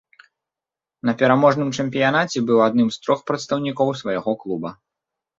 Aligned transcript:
На 1.09 1.13
пераможным 1.19 1.69
чэмпіянаце 1.83 2.39
быў 2.47 2.57
адным 2.67 2.87
з 2.95 2.99
трох 3.03 3.19
прадстаўнікоў 3.27 3.93
свайго 4.01 4.31
клуба. 4.45 4.73